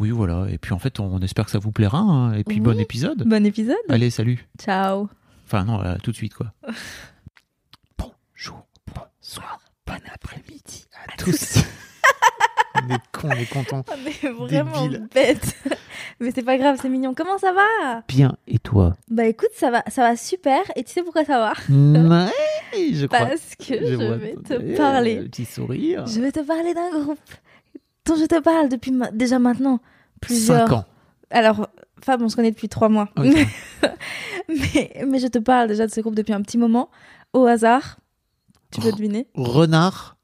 Oui, 0.00 0.10
voilà. 0.10 0.46
Et 0.50 0.58
puis 0.58 0.72
en 0.72 0.78
fait, 0.78 0.98
on 0.98 1.18
espère 1.20 1.44
que 1.44 1.50
ça 1.50 1.58
vous 1.58 1.72
plaira. 1.72 1.98
hein. 1.98 2.32
Et 2.34 2.42
puis 2.44 2.56
Oui. 2.56 2.62
bon 2.62 2.78
épisode. 2.80 3.22
Bon 3.24 3.44
épisode. 3.44 3.76
Allez, 3.88 4.10
salut. 4.10 4.46
Ciao. 4.58 5.08
Enfin 5.46 5.64
non, 5.64 5.82
euh, 5.82 5.96
tout 6.02 6.10
de 6.10 6.16
suite 6.16 6.34
quoi. 6.34 6.52
Bonjour, 7.98 8.66
bonsoir, 8.94 9.58
bon 9.86 9.94
après-midi 10.14 10.86
à 11.06 11.16
tous. 11.16 11.58
on 12.76 12.88
est 12.94 12.98
cons, 13.12 13.28
on 13.28 13.32
est 13.32 13.46
contents. 13.50 13.84
On 13.92 14.06
est 14.06 14.28
vraiment 14.32 14.82
Débile. 14.86 15.08
bête. 15.14 15.56
Mais 16.20 16.30
c'est 16.34 16.42
pas 16.44 16.56
grave, 16.56 16.78
c'est 16.80 16.88
mignon. 16.88 17.14
Comment 17.14 17.38
ça 17.38 17.52
va? 17.52 18.02
Bien, 18.08 18.36
et 18.46 18.58
toi? 18.58 18.94
Bah 19.10 19.24
écoute, 19.26 19.50
ça 19.54 19.70
va, 19.70 19.82
ça 19.88 20.02
va 20.02 20.16
super. 20.16 20.60
Et 20.76 20.84
tu 20.84 20.92
sais 20.92 21.02
pourquoi 21.02 21.24
ça 21.24 21.38
va? 21.38 21.52
Ouais, 21.68 22.92
je 22.92 23.06
crois. 23.06 23.18
Parce 23.26 23.54
que 23.56 23.74
je, 23.86 23.94
vois 23.96 24.16
vais 24.16 24.34
ton- 24.34 24.42
te 24.42 24.62
eh, 24.62 24.74
parler. 24.76 25.16
Petit 25.24 25.44
sourire. 25.44 26.06
Je 26.06 26.20
vais 26.20 26.32
te 26.32 26.40
parler 26.40 26.72
d'un 26.74 26.90
groupe 26.90 27.18
dont 28.06 28.16
je 28.16 28.24
te 28.26 28.40
parle 28.40 28.68
depuis 28.68 28.90
ma- 28.92 29.10
déjà 29.10 29.38
maintenant 29.38 29.80
plusieurs. 30.20 30.68
Cinq 30.68 30.72
ans. 30.76 30.84
Alors, 31.30 31.68
Fab, 32.02 32.22
on 32.22 32.28
se 32.28 32.36
connaît 32.36 32.50
depuis 32.50 32.68
trois 32.68 32.88
mois. 32.88 33.08
Mais, 34.48 35.04
mais 35.06 35.18
je 35.20 35.28
te 35.28 35.38
parle 35.38 35.68
déjà 35.68 35.86
de 35.86 35.92
ce 35.92 36.00
groupe 36.00 36.14
depuis 36.16 36.32
un 36.32 36.42
petit 36.42 36.58
moment. 36.58 36.90
Au 37.32 37.46
hasard, 37.46 37.98
tu 38.72 38.80
peux 38.80 38.88
Oh. 38.92 38.96
deviner 38.96 39.28
Renard, 39.34 40.16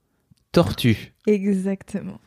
tortue. 0.53 1.15
Exactement. 1.27 2.19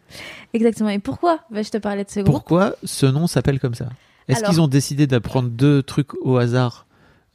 Exactement. 0.53 0.89
Et 0.89 0.99
pourquoi 0.99 1.41
vais-je 1.51 1.71
te 1.71 1.77
parler 1.77 2.05
de 2.05 2.09
ce 2.09 2.21
groupe? 2.21 2.33
Pourquoi 2.33 2.75
ce 2.85 3.05
nom 3.05 3.27
s'appelle 3.27 3.59
comme 3.59 3.73
ça? 3.75 3.89
Est-ce 4.29 4.43
qu'ils 4.43 4.61
ont 4.61 4.67
décidé 4.67 5.07
d'apprendre 5.07 5.49
deux 5.49 5.83
trucs 5.83 6.13
au 6.21 6.37
hasard, 6.37 6.87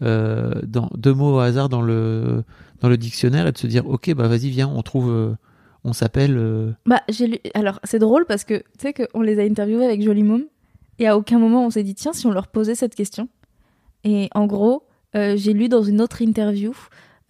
euh, 0.02 0.54
dans, 0.62 0.88
deux 0.94 1.12
mots 1.12 1.34
au 1.36 1.38
hasard 1.40 1.68
dans 1.68 1.82
le, 1.82 2.44
dans 2.80 2.88
le 2.88 2.96
dictionnaire 2.96 3.46
et 3.46 3.52
de 3.52 3.58
se 3.58 3.66
dire, 3.66 3.86
ok, 3.86 4.14
bah 4.14 4.28
vas-y, 4.28 4.48
viens, 4.48 4.68
on 4.68 4.80
trouve, 4.82 5.10
euh, 5.10 5.34
on 5.84 5.92
s'appelle. 5.92 6.36
euh, 6.36 6.72
Bah, 6.86 7.02
j'ai 7.08 7.26
lu. 7.26 7.38
Alors, 7.54 7.80
c'est 7.84 7.98
drôle 7.98 8.24
parce 8.26 8.44
que 8.44 8.54
tu 8.54 8.64
sais 8.78 8.92
qu'on 8.92 9.20
les 9.20 9.38
a 9.38 9.42
interviewés 9.42 9.84
avec 9.84 10.02
Jolie 10.02 10.24
et 10.98 11.08
à 11.08 11.16
aucun 11.16 11.38
moment 11.38 11.66
on 11.66 11.70
s'est 11.70 11.82
dit 11.82 11.94
tiens 11.94 12.12
si 12.12 12.26
on 12.26 12.30
leur 12.30 12.48
posait 12.48 12.74
cette 12.74 12.94
question. 12.94 13.28
Et 14.04 14.28
en 14.34 14.46
gros, 14.46 14.84
euh, 15.16 15.34
j'ai 15.36 15.52
lu 15.52 15.68
dans 15.68 15.82
une 15.82 16.00
autre 16.00 16.22
interview 16.22 16.72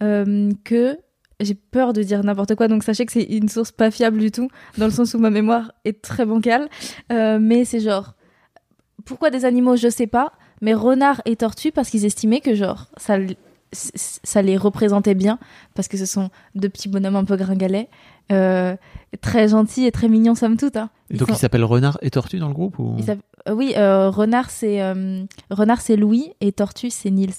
euh, 0.03 0.51
que 0.63 0.97
j'ai 1.39 1.55
peur 1.55 1.93
de 1.93 2.01
dire 2.03 2.23
n'importe 2.23 2.55
quoi, 2.55 2.67
donc 2.67 2.83
sachez 2.83 3.05
que 3.05 3.11
c'est 3.11 3.23
une 3.23 3.49
source 3.49 3.71
pas 3.71 3.91
fiable 3.91 4.19
du 4.19 4.31
tout, 4.31 4.49
dans 4.77 4.85
le 4.85 4.91
sens 4.91 5.13
où 5.13 5.19
ma 5.19 5.29
mémoire 5.29 5.71
est 5.83 6.01
très 6.01 6.25
bancale. 6.25 6.69
Mais 7.09 7.65
c'est 7.65 7.81
genre 7.81 8.15
pourquoi 9.05 9.29
des 9.29 9.45
animaux, 9.45 9.75
je 9.75 9.89
sais 9.89 10.07
pas, 10.07 10.31
mais 10.61 10.73
renard 10.73 11.21
et 11.25 11.35
tortue 11.35 11.71
parce 11.71 11.89
qu'ils 11.89 12.05
estimaient 12.05 12.39
que 12.41 12.55
genre 12.55 12.87
ça 12.97 13.17
ça 13.71 14.41
les 14.41 14.57
représentait 14.57 15.15
bien 15.15 15.37
parce 15.73 15.87
que 15.87 15.97
ce 15.97 16.05
sont 16.05 16.29
deux 16.55 16.69
petits 16.69 16.87
bonhommes 16.87 17.15
un 17.17 17.25
peu 17.25 17.35
gringalets, 17.35 17.89
euh, 18.31 18.75
très 19.21 19.49
gentils 19.49 19.85
et 19.85 19.91
très 19.91 20.07
mignons 20.07 20.35
somme 20.35 20.55
toute. 20.57 20.77
Hein. 20.77 20.89
Ils 21.09 21.17
Donc 21.17 21.27
sont- 21.29 21.33
ils 21.35 21.37
s'appellent 21.37 21.63
Renard 21.65 21.97
et 22.01 22.09
Tortue 22.09 22.39
dans 22.39 22.47
le 22.47 22.53
groupe 22.53 22.79
ou... 22.79 22.95
euh, 23.47 23.53
oui, 23.53 23.73
euh, 23.77 24.09
renard 24.09 24.49
c'est 24.49 24.81
euh, 24.81 25.23
renard 25.49 25.81
c'est 25.81 25.95
Louis 25.97 26.33
et 26.41 26.51
tortue 26.51 26.89
c'est 26.89 27.11
Nils. 27.11 27.33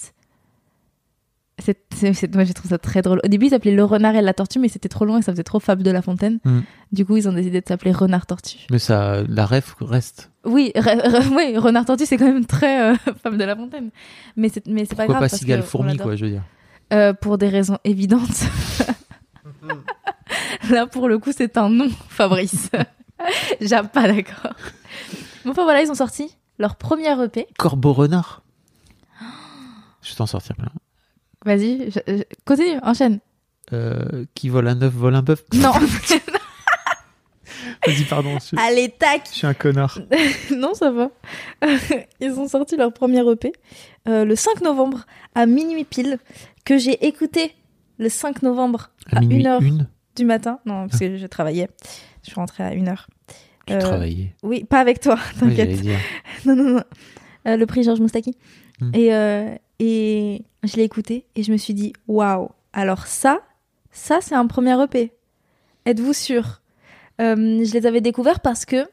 C'est, 1.59 2.35
moi, 2.35 2.45
j'ai 2.45 2.53
trouvé 2.53 2.69
ça 2.69 2.79
très 2.79 3.01
drôle. 3.01 3.19
Au 3.25 3.29
début, 3.29 3.47
ils 3.47 3.51
s'appelaient 3.51 3.75
le 3.75 3.83
renard 3.83 4.15
et 4.15 4.21
la 4.21 4.35
tortue, 4.35 4.59
mais 4.59 4.69
c'était 4.69 4.91
trop 4.91 5.07
long 5.07 5.17
et 5.17 5.23
ça 5.23 5.33
faisait 5.33 5.43
trop 5.43 5.59
Fable 5.59 5.83
de 5.83 5.91
la 5.91 6.03
Fontaine. 6.03 6.39
Mm. 6.45 6.61
Du 6.93 7.07
coup, 7.07 7.17
ils 7.17 7.27
ont 7.31 7.33
décidé 7.33 7.63
de 7.63 7.67
s'appeler 7.67 7.93
renard 7.93 8.27
tortue. 8.27 8.59
Mais 8.71 8.79
ça, 8.79 9.23
la 9.27 9.47
ref 9.47 9.75
reste. 9.81 10.31
Oui, 10.47 10.73
re- 10.75 10.81
re- 11.03 11.35
oui, 11.37 11.57
renard 11.59 11.85
tortue, 11.85 12.07
c'est 12.07 12.17
quand 12.17 12.27
même 12.27 12.47
très 12.47 12.93
euh, 12.93 12.97
Fable 13.23 13.37
de 13.39 13.45
la 13.45 13.57
Fontaine. 13.57 13.91
Mais 14.37 14.49
c'est, 14.49 14.67
mais 14.67 14.85
c'est 14.85 14.95
pas 14.95 15.05
Pourquoi 15.05 15.15
grave. 15.15 15.25
pas 15.25 15.29
parce 15.31 15.39
cigale 15.41 15.63
fourmi, 15.63 15.97
quoi, 15.97 16.17
je 16.17 16.25
veux 16.25 16.31
dire. 16.31 16.43
Euh, 16.93 17.13
pour 17.13 17.37
des 17.39 17.49
raisons 17.49 17.79
évidentes. 17.85 18.45
Là, 20.71 20.87
pour 20.87 21.09
le 21.09 21.19
coup, 21.19 21.31
c'est 21.37 21.57
un 21.57 21.69
nom, 21.69 21.89
Fabrice. 22.09 22.71
J'aime 23.61 23.89
pas 23.89 24.07
d'accord. 24.09 24.53
Bon, 25.45 25.51
enfin 25.53 25.65
voilà, 25.65 25.83
ils 25.83 25.91
ont 25.91 25.95
sorti 25.95 26.37
leur 26.59 26.77
premier 26.77 27.09
EP. 27.23 27.47
Corbeau 27.59 27.93
Renard. 27.93 28.43
Je 30.03 30.11
vais 30.11 30.17
t'en 30.17 30.27
sortir 30.27 30.57
plein. 30.57 30.71
Vas-y, 31.45 31.91
je- 31.91 32.01
je- 32.07 32.23
continue, 32.45 32.79
enchaîne. 32.83 33.21
Euh, 33.73 34.25
qui 34.35 34.49
vole 34.49 34.69
un 34.69 34.81
œuf, 34.83 34.93
vole 34.93 35.15
un 35.15 35.23
bœuf. 35.23 35.45
Non, 35.55 35.73
Vas-y, 37.87 38.05
pardon, 38.05 38.37
je, 38.39 38.57
allez, 38.59 38.89
tac. 38.91 39.23
je 39.31 39.37
suis 39.39 39.47
un 39.47 39.55
connard. 39.55 39.99
non, 40.57 40.75
ça 40.75 40.91
va. 40.91 41.11
Ils 42.21 42.33
ont 42.39 42.49
sorti 42.49 42.77
leur 42.77 42.93
premier 42.93 43.21
EP 43.31 43.53
euh, 44.09 44.25
le 44.25 44.37
5 44.37 44.61
novembre 44.63 45.07
à 45.35 45.47
minuit 45.47 45.85
pile, 45.85 46.19
que 46.65 46.79
j'ai 46.79 47.07
écouté 47.07 47.53
le 47.99 48.09
5 48.09 48.43
novembre 48.43 48.91
à, 49.13 49.19
À 49.19 49.21
minuit 49.21 49.43
1h 49.45 49.63
une, 49.65 49.89
du 50.17 50.25
matin. 50.25 50.59
Non, 50.67 50.87
parce 50.89 51.01
que 51.01 51.17
je 51.17 51.27
travaillais. 51.27 51.69
Je 52.23 52.31
suis 52.31 52.35
rentrée 52.37 52.65
à 52.65 52.71
1h. 52.75 53.07
tu 53.67 53.73
Euh, 53.75 53.79
travaillais. 53.81 54.35
Oui, 54.43 54.65
pas 54.65 54.81
avec 54.81 55.01
toi, 55.01 55.19
t'inquiète. 55.41 55.81
non, 56.45 56.55
non, 56.57 56.65
non. 56.75 56.83
Euh, 57.47 57.57
le 57.57 57.67
prix 57.67 57.83
Georges 57.85 58.01
Moustaki. 58.01 58.37
Hmm. 58.81 58.91
Et, 58.95 59.15
euh, 59.15 59.55
et 59.79 60.43
je 60.65 60.77
l'ai 60.77 60.83
écouté 60.83 61.27
et 61.37 61.43
je 61.43 61.53
me 61.53 61.57
suis 61.57 61.75
dit, 61.75 61.93
waouh, 62.09 62.49
alors 62.73 63.07
ça, 63.07 63.41
ça 63.93 64.19
c'est 64.21 64.35
un 64.35 64.47
premier 64.47 64.81
EP. 64.83 65.13
Êtes-vous 65.87 66.13
sûr? 66.13 66.61
Je 67.19 67.73
les 67.73 67.87
avais 67.87 68.01
découverts 68.01 68.41
parce 68.41 68.65
que 68.65 68.87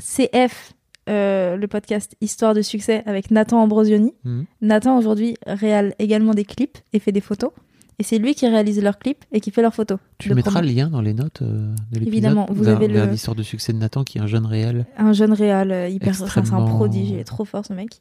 CF, 0.00 0.72
euh, 1.08 1.56
le 1.56 1.66
podcast 1.66 2.16
Histoire 2.20 2.54
de 2.54 2.62
succès 2.62 3.02
avec 3.06 3.30
Nathan 3.30 3.60
Ambrosioni. 3.62 4.14
Mhm. 4.24 4.44
Nathan 4.60 4.96
aujourd'hui 4.98 5.36
réalise 5.46 5.94
également 5.98 6.32
des 6.34 6.44
clips 6.44 6.78
et 6.92 6.98
fait 6.98 7.12
des 7.12 7.20
photos. 7.20 7.50
Et 7.98 8.04
c'est 8.04 8.18
lui 8.18 8.34
qui 8.34 8.48
réalise 8.48 8.82
leurs 8.82 8.98
clips 8.98 9.24
et 9.32 9.40
qui 9.40 9.50
fait 9.50 9.62
leurs 9.62 9.74
photos. 9.74 9.98
Tu 10.18 10.32
mettras 10.34 10.60
le 10.62 10.68
lien 10.68 10.88
dans 10.88 11.02
les 11.02 11.12
notes 11.14 11.42
euh, 11.42 11.46
de 11.92 11.98
l'épisode. 11.98 12.08
Évidemment, 12.08 12.46
vous 12.50 12.66
avez 12.68 12.88
le- 12.88 13.04
l'histoire 13.06 13.34
de 13.36 13.42
succès 13.42 13.72
de 13.72 13.78
Nathan, 13.78 14.02
qui 14.02 14.18
est 14.18 14.20
un 14.20 14.26
jeune 14.26 14.46
réel. 14.46 14.86
Un 14.96 15.12
jeune 15.12 15.36
euh, 15.40 15.88
hyper. 15.88 16.08
enfin, 16.10 16.26
c'est 16.26 16.38
un 16.38 16.42
Extrêmement- 16.42 16.66
prodige, 16.76 17.10
il 17.10 17.18
est 17.18 17.24
trop 17.24 17.44
fort 17.44 17.64
ce 17.66 17.74
mec. 17.74 18.00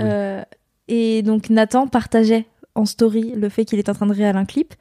Euh, 0.00 0.42
et 0.88 1.22
donc 1.22 1.50
Nathan 1.50 1.88
partageait 1.88 2.46
en 2.74 2.84
story 2.86 3.32
le 3.36 3.48
fait 3.48 3.64
qu'il 3.64 3.78
est 3.78 3.88
en 3.88 3.94
train 3.94 4.06
de 4.06 4.12
réaliser 4.14 4.38
un 4.38 4.44
clip. 4.44 4.74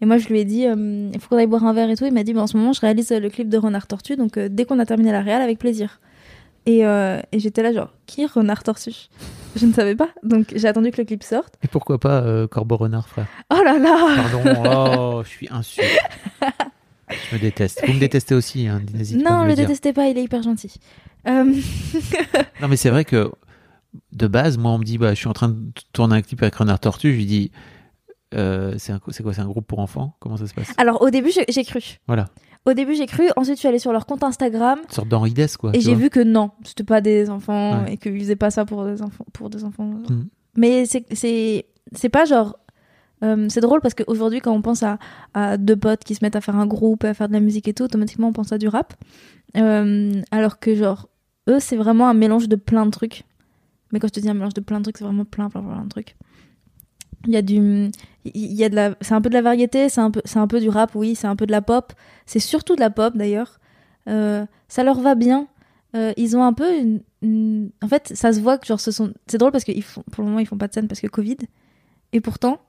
Et 0.00 0.06
moi 0.06 0.18
je 0.18 0.28
lui 0.28 0.40
ai 0.40 0.44
dit, 0.44 0.66
euh, 0.66 1.10
il 1.12 1.20
faut 1.20 1.28
qu'on 1.30 1.36
aille 1.36 1.46
boire 1.46 1.64
un 1.64 1.72
verre 1.72 1.90
et 1.90 1.96
tout. 1.96 2.04
Il 2.06 2.12
m'a 2.14 2.22
dit, 2.22 2.32
bah, 2.32 2.42
en 2.42 2.46
ce 2.46 2.56
moment 2.56 2.72
je 2.72 2.80
réalise 2.80 3.10
euh, 3.12 3.20
le 3.20 3.28
clip 3.30 3.48
de 3.48 3.58
Renard 3.58 3.86
Tortue, 3.86 4.16
donc 4.16 4.36
euh, 4.36 4.48
dès 4.50 4.64
qu'on 4.64 4.78
a 4.78 4.86
terminé 4.86 5.12
la 5.12 5.20
réal, 5.22 5.42
avec 5.42 5.58
plaisir. 5.58 6.00
Et, 6.66 6.84
euh, 6.86 7.20
et 7.32 7.38
j'étais 7.38 7.62
là 7.62 7.72
genre, 7.72 7.90
qui 8.06 8.22
est 8.22 8.26
Renard 8.26 8.62
Tortue? 8.62 9.08
Je 9.56 9.66
ne 9.66 9.72
savais 9.72 9.96
pas. 9.96 10.10
Donc 10.22 10.52
j'ai 10.54 10.68
attendu 10.68 10.90
que 10.92 10.98
le 11.00 11.04
clip 11.06 11.22
sorte. 11.24 11.54
Et 11.64 11.68
pourquoi 11.68 11.98
pas 11.98 12.22
euh, 12.22 12.46
Corbeau 12.46 12.76
Renard, 12.76 13.08
frère? 13.08 13.26
Oh 13.52 13.60
là 13.64 13.78
là 13.78 14.14
Pardon, 14.16 14.62
oh, 15.18 15.22
je 15.24 15.28
suis 15.28 15.48
insulte. 15.50 15.88
Je 17.10 17.34
me 17.34 17.40
déteste. 17.40 17.82
Vous 17.84 17.92
me 17.94 17.98
détestez 17.98 18.36
aussi, 18.36 18.68
hein, 18.68 18.80
n'hésitez 18.94 19.24
pas 19.24 19.30
à 19.30 19.32
Non, 19.38 19.42
me 19.42 19.48
le 19.48 19.56
détestez 19.56 19.92
pas, 19.92 20.06
il 20.06 20.16
est 20.16 20.22
hyper 20.22 20.42
gentil. 20.44 20.72
Euh, 21.26 21.42
Non, 22.62 22.68
mais 22.68 22.76
c'est 22.76 22.90
vrai 22.90 23.04
que 23.04 23.32
de 24.12 24.26
base, 24.26 24.56
moi, 24.58 24.72
on 24.72 24.78
me 24.78 24.84
dit, 24.84 24.98
bah, 24.98 25.10
je 25.10 25.18
suis 25.18 25.28
en 25.28 25.32
train 25.32 25.48
de 25.48 25.58
tourner 25.92 26.16
un 26.16 26.22
clip 26.22 26.42
avec 26.42 26.54
Renard 26.54 26.78
Tortue. 26.80 27.12
Je 27.12 27.16
lui 27.16 27.26
dis, 27.26 27.50
euh, 28.34 28.74
c'est 28.78 28.92
quoi 29.22 29.32
C'est 29.34 29.40
un 29.40 29.46
groupe 29.46 29.66
pour 29.66 29.80
enfants? 29.80 30.14
Comment 30.20 30.36
ça 30.36 30.46
se 30.46 30.54
passe? 30.54 30.72
Alors 30.78 31.02
au 31.02 31.10
début 31.10 31.30
j'ai 31.48 31.64
cru. 31.64 31.80
Voilà, 32.06 32.26
Au 32.64 32.74
début 32.74 32.94
j'ai 32.94 33.06
cru, 33.06 33.24
ensuite 33.36 33.56
je 33.56 33.58
suis 33.60 33.68
allée 33.68 33.80
sur 33.80 33.90
leur 33.92 34.06
compte 34.06 34.22
Instagram 34.22 34.78
une 34.84 34.94
sorte 34.94 35.08
d'Henri 35.08 35.34
quoi. 35.58 35.74
Et 35.74 35.80
j'ai 35.80 35.96
vu 35.96 36.10
que 36.10 36.20
non, 36.20 36.52
c'était 36.64 36.84
pas 36.84 37.00
des 37.00 37.28
enfants 37.28 37.82
Ouais. 37.82 37.94
et 37.94 37.96
qu'ils 37.96 38.20
faisaient 38.20 38.36
pas 38.36 38.52
ça 38.52 38.64
pour 38.64 38.84
des 38.84 39.02
enfants. 39.02 39.24
Pour 39.32 39.50
des 39.50 39.64
enfants. 39.64 39.84
Mm. 40.08 40.26
Mais 40.56 40.84
c'est 40.86 42.08
pas 42.12 42.24
genre. 42.24 42.56
euh, 43.24 43.46
c'est 43.48 43.60
drôle 43.60 43.80
parce 43.80 43.94
qu'aujourd'hui, 43.94 44.40
quand 44.40 44.52
on 44.52 44.62
pense 44.62 44.84
à, 44.84 44.98
à 45.34 45.56
deux 45.56 45.76
potes 45.76 46.04
qui 46.04 46.14
se 46.14 46.24
mettent 46.24 46.36
à 46.36 46.40
faire 46.40 46.54
un 46.56 46.66
groupe, 46.66 47.02
à 47.02 47.14
faire 47.14 47.26
de 47.26 47.32
la 47.32 47.40
musique 47.40 47.66
et 47.66 47.74
tout, 47.74 47.82
automatiquement 47.82 48.28
on 48.28 48.32
pense 48.32 48.52
à 48.52 48.58
du 48.58 48.68
rap. 48.68 48.94
Euh, 49.56 50.22
alors 50.30 50.60
que, 50.60 50.76
genre, 50.76 51.08
eux, 51.48 51.58
c'est 51.58 51.76
vraiment 51.76 52.08
un 52.08 52.14
mélange 52.14 52.48
de 52.48 52.54
plein 52.56 52.86
de 52.86 52.90
trucs. 52.92 53.24
Mais 53.92 53.98
quand 53.98 54.08
je 54.08 54.12
te 54.12 54.20
dis 54.20 54.28
un 54.28 54.34
mélange 54.34 54.54
de 54.54 54.60
plein 54.60 54.78
de 54.78 54.84
trucs, 54.84 54.98
c'est 54.98 55.04
vraiment 55.04 55.24
plein, 55.24 55.50
plein, 55.50 55.62
plein 55.62 55.84
de 55.84 55.88
trucs. 55.88 56.16
Il 57.26 57.32
y 57.32 57.36
a 57.36 57.42
du, 57.42 57.90
il 58.24 58.52
y 58.52 58.64
a 58.64 58.68
de 58.68 58.74
la, 58.74 58.94
c'est 59.00 59.12
un 59.12 59.20
peu 59.20 59.28
de 59.28 59.34
la 59.34 59.42
variété, 59.42 59.88
c'est 59.88 60.00
un 60.00 60.10
peu, 60.10 60.22
c'est 60.24 60.38
un 60.38 60.46
peu 60.46 60.60
du 60.60 60.68
rap, 60.68 60.94
oui, 60.94 61.14
c'est 61.14 61.26
un 61.26 61.36
peu 61.36 61.46
de 61.46 61.52
la 61.52 61.60
pop. 61.60 61.92
C'est 62.26 62.38
surtout 62.38 62.76
de 62.76 62.80
la 62.80 62.90
pop 62.90 63.16
d'ailleurs. 63.16 63.60
Euh, 64.08 64.46
ça 64.68 64.84
leur 64.84 65.00
va 65.00 65.14
bien. 65.14 65.48
Euh, 65.96 66.12
ils 66.16 66.36
ont 66.36 66.44
un 66.44 66.52
peu 66.52 66.72
une, 67.22 67.70
en 67.82 67.88
fait, 67.88 68.12
ça 68.14 68.32
se 68.32 68.40
voit 68.40 68.58
que 68.58 68.66
genre 68.66 68.80
ce 68.80 68.90
sont, 68.90 69.12
c'est 69.26 69.38
drôle 69.38 69.52
parce 69.52 69.64
qu'ils 69.64 69.82
font, 69.82 70.02
pour 70.12 70.22
le 70.22 70.28
moment 70.28 70.38
ils 70.38 70.46
font 70.46 70.56
pas 70.56 70.68
de 70.68 70.72
scène 70.72 70.88
parce 70.88 71.00
que 71.00 71.08
Covid. 71.08 71.38
Et 72.12 72.20
pourtant, 72.20 72.60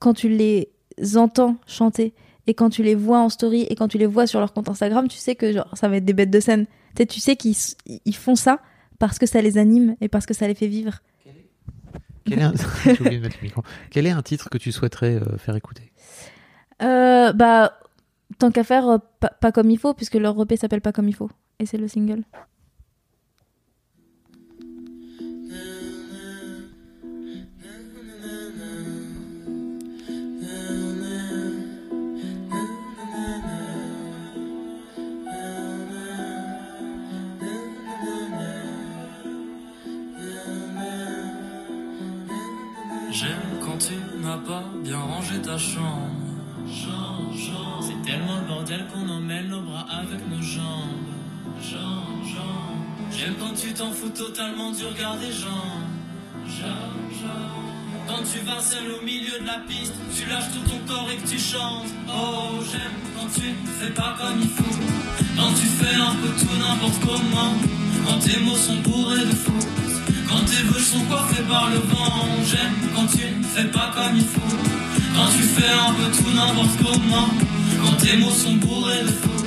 quand 0.00 0.12
tu 0.12 0.28
les 0.28 0.70
entends 1.16 1.56
chanter 1.66 2.14
et 2.46 2.54
quand 2.54 2.68
tu 2.68 2.82
les 2.82 2.94
vois 2.94 3.20
en 3.20 3.28
story 3.28 3.62
et 3.70 3.74
quand 3.74 3.88
tu 3.88 3.96
les 3.96 4.06
vois 4.06 4.26
sur 4.26 4.40
leur 4.40 4.52
compte 4.52 4.68
Instagram, 4.68 5.08
tu 5.08 5.18
sais 5.18 5.34
que 5.34 5.52
genre 5.52 5.70
ça 5.74 5.88
va 5.88 5.96
être 5.96 6.04
des 6.04 6.12
bêtes 6.12 6.30
de 6.30 6.40
scène. 6.40 6.66
Tu 6.94 7.02
sais, 7.02 7.06
tu 7.06 7.20
sais 7.20 7.36
qu'ils 7.36 7.56
ils 8.04 8.16
font 8.16 8.36
ça 8.36 8.60
parce 9.06 9.18
que 9.18 9.26
ça 9.26 9.42
les 9.42 9.58
anime 9.58 9.96
et 10.00 10.08
parce 10.08 10.24
que 10.24 10.32
ça 10.32 10.48
les 10.48 10.54
fait 10.54 10.66
vivre. 10.66 11.00
Quel 12.24 12.38
est 12.38 12.42
un... 12.42 12.54
J'ai 12.86 12.92
oublié 12.92 13.18
de 13.18 13.22
mettre 13.22 13.36
le 13.38 13.44
micro. 13.44 13.62
Quel 13.90 14.06
est 14.06 14.10
un 14.10 14.22
titre 14.22 14.48
que 14.48 14.56
tu 14.56 14.72
souhaiterais 14.72 15.16
euh, 15.16 15.36
faire 15.36 15.54
écouter? 15.56 15.92
Euh, 16.82 17.34
bah, 17.34 17.78
tant 18.38 18.50
qu'à 18.50 18.64
faire, 18.64 18.88
euh, 18.88 18.96
pas, 19.20 19.28
pas 19.28 19.52
comme 19.52 19.70
il 19.70 19.78
faut, 19.78 19.92
puisque 19.92 20.14
leur 20.14 20.40
EP 20.40 20.56
s'appelle 20.56 20.80
Pas 20.80 20.92
comme 20.92 21.06
il 21.06 21.14
faut. 21.14 21.30
Et 21.58 21.66
c'est 21.66 21.76
le 21.76 21.86
single. 21.86 22.22
C'est 47.80 48.02
tellement 48.04 48.40
le 48.40 48.48
bordel 48.48 48.86
qu'on 48.92 49.08
emmêle 49.08 49.46
nos 49.46 49.60
bras 49.60 49.86
avec 49.88 50.28
nos 50.28 50.42
jambes. 50.42 50.98
J'aime 53.12 53.34
quand 53.38 53.54
tu 53.54 53.72
t'en 53.72 53.92
fous 53.92 54.08
totalement 54.08 54.72
du 54.72 54.84
regard 54.84 55.16
des 55.16 55.30
gens. 55.30 55.78
Quand 58.08 58.22
tu 58.24 58.44
vas 58.44 58.60
seul 58.60 58.90
au 59.00 59.04
milieu 59.04 59.38
de 59.40 59.46
la 59.46 59.60
piste, 59.68 59.94
tu 60.16 60.28
lâches 60.28 60.50
tout 60.52 60.68
ton 60.68 60.92
corps 60.92 61.08
et 61.12 61.16
que 61.18 61.28
tu 61.28 61.38
chantes. 61.38 61.86
Oh, 62.08 62.58
j'aime 62.72 62.98
quand 63.16 63.28
tu 63.32 63.46
ne 63.50 63.86
fais 63.86 63.92
pas 63.92 64.16
comme 64.18 64.40
il 64.40 64.48
faut. 64.48 64.64
Quand 65.36 65.52
tu 65.52 65.66
fais 65.66 65.94
un 65.94 66.16
peu 66.16 66.30
tout 66.36 66.58
n'importe 66.58 67.00
comment. 67.00 67.54
Quand 68.08 68.18
tes 68.18 68.40
mots 68.40 68.56
sont 68.56 68.78
bourrés 68.78 69.24
de 69.24 69.34
fautes. 69.36 69.68
Quand 70.28 70.44
tes 70.46 70.64
vœux 70.64 70.80
sont 70.80 71.04
coiffés 71.04 71.44
par 71.44 71.70
le 71.70 71.76
vent. 71.76 72.26
J'aime 72.44 72.74
quand 72.96 73.06
tu 73.06 73.24
ne 73.24 73.44
fais 73.44 73.68
pas 73.68 73.92
comme 73.94 74.16
il 74.16 74.24
faut. 74.24 74.83
Quand 75.14 75.28
tu 75.28 75.42
fais 75.42 75.70
un 75.70 75.92
peu 75.94 76.10
tout 76.16 76.30
n'importe 76.34 76.76
comment. 76.78 77.28
Quand 77.82 77.96
tes 77.96 78.16
mots 78.16 78.30
sont 78.30 78.54
bourrés 78.54 79.02
de 79.02 79.08
fautes. 79.08 79.44